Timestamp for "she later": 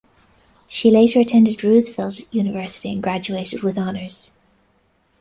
0.67-1.19